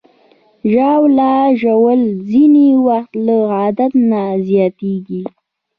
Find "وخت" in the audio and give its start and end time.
2.87-3.13